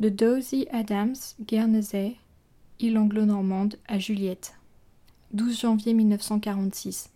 [0.00, 0.12] De
[0.72, 2.16] Adams, Guernesey,
[2.80, 4.54] île anglo-normande, à Juliette.
[5.32, 7.10] 12 janvier 1946.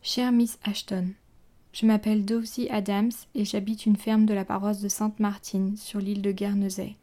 [0.00, 1.08] Chère Miss Ashton,
[1.74, 6.22] je m'appelle Dozy Adams et j'habite une ferme de la paroisse de Sainte-Martine, sur l'île
[6.22, 6.96] de Guernesey.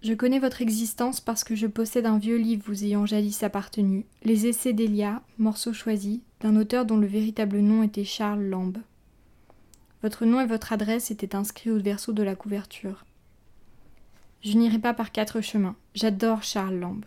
[0.00, 4.06] Je connais votre existence parce que je possède un vieux livre vous ayant jadis appartenu,
[4.22, 8.78] Les Essais d'Elia, morceau choisi, d'un auteur dont le véritable nom était Charles Lamb.
[10.02, 13.04] Votre nom et votre adresse étaient inscrits au verso de la couverture.
[14.42, 15.76] Je n'irai pas par quatre chemins.
[15.94, 17.04] J'adore Charles Lamb.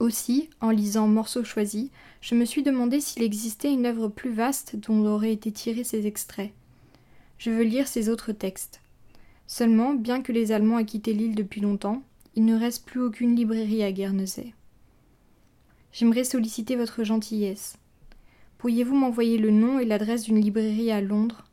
[0.00, 4.76] Aussi, en lisant Morceaux choisis, je me suis demandé s'il existait une œuvre plus vaste
[4.76, 6.52] dont auraient été tirés ces extraits.
[7.38, 8.80] Je veux lire ces autres textes.
[9.46, 12.02] Seulement, bien que les Allemands aient quitté l'île depuis longtemps,
[12.34, 14.54] il ne reste plus aucune librairie à Guernesey.
[15.92, 17.76] J'aimerais solliciter votre gentillesse.
[18.58, 21.44] Pourriez-vous m'envoyer le nom et l'adresse d'une librairie à Londres?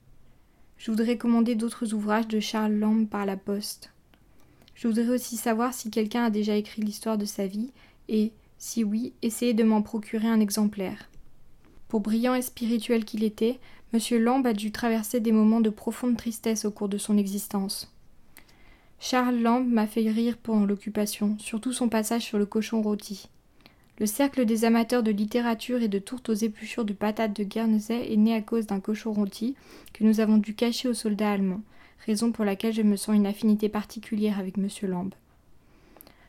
[0.77, 3.91] Je voudrais commander d'autres ouvrages de Charles Lamb par la poste.
[4.81, 7.69] Je voudrais aussi savoir si quelqu'un a déjà écrit l'histoire de sa vie
[8.09, 11.07] et, si oui, essayer de m'en procurer un exemplaire.
[11.87, 13.59] Pour brillant et spirituel qu'il était,
[13.93, 13.99] M.
[14.23, 17.93] Lamb a dû traverser des moments de profonde tristesse au cours de son existence.
[18.99, 23.29] Charles Lamb m'a fait rire pendant l'occupation, surtout son passage sur le cochon rôti.
[24.01, 28.11] Le cercle des amateurs de littérature et de tourtes aux épluchures de patates de Guernesey
[28.11, 29.53] est né à cause d'un cochon rôti
[29.93, 31.61] que nous avons dû cacher aux soldats allemands
[32.07, 34.67] raison pour laquelle je me sens une affinité particulière avec M.
[34.89, 35.13] Lamb.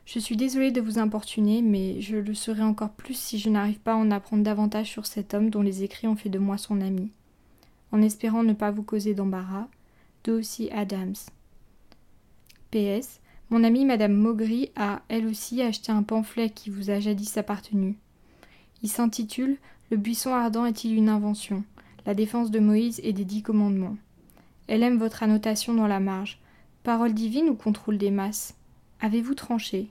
[0.04, 3.80] Je suis désolée de vous importuner, mais je le serai encore plus si je n'arrive
[3.80, 6.58] pas à en apprendre davantage sur cet homme dont les écrits ont fait de moi
[6.58, 7.10] son ami.
[7.90, 9.68] En espérant ne pas vous causer d'embarras,
[10.28, 11.14] aussi Adams.
[12.70, 13.22] PS.
[13.52, 17.98] Mon amie Madame Maugry a, elle aussi, acheté un pamphlet qui vous a jadis appartenu.
[18.82, 19.58] Il s'intitule
[19.90, 21.62] Le buisson ardent est-il une invention?
[22.06, 23.98] La défense de Moïse et des dix commandements.
[24.68, 26.40] Elle aime votre annotation dans la marge.
[26.82, 28.54] Parole divine ou contrôle des masses?
[29.02, 29.90] Avez-vous tranché?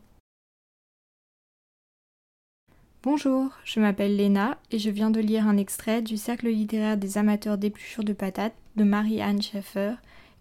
[3.04, 7.20] Bonjour, je m'appelle Léna et je viens de lire un extrait du Cercle littéraire des
[7.20, 9.94] amateurs d'épluchures de patates de Marie-Anne Schaeffer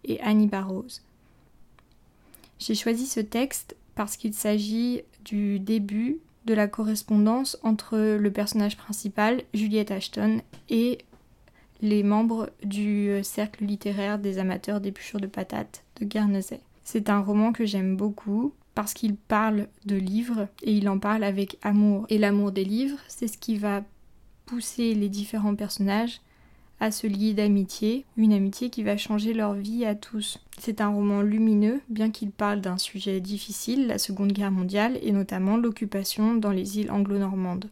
[0.05, 1.01] et Annie Barrows.
[2.61, 8.77] J'ai choisi ce texte parce qu'il s'agit du début de la correspondance entre le personnage
[8.77, 10.99] principal, Juliette Ashton, et
[11.81, 16.61] les membres du euh, cercle littéraire des amateurs d'épluchures de patates de Guernesey.
[16.83, 21.23] C'est un roman que j'aime beaucoup parce qu'il parle de livres et il en parle
[21.23, 22.05] avec amour.
[22.09, 23.83] Et l'amour des livres, c'est ce qui va
[24.45, 26.21] pousser les différents personnages
[26.81, 30.39] à se lier d'amitié, une amitié qui va changer leur vie à tous.
[30.57, 35.11] C'est un roman lumineux, bien qu'il parle d'un sujet difficile, la Seconde Guerre mondiale, et
[35.11, 37.69] notamment l'occupation dans les îles anglo-normandes.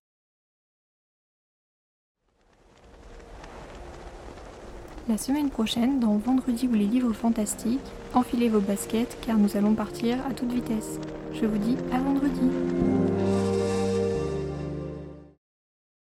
[5.09, 7.79] La semaine prochaine, dans Vendredi ou les livres fantastiques,
[8.13, 10.99] enfilez vos baskets car nous allons partir à toute vitesse.
[11.33, 12.98] Je vous dis à vendredi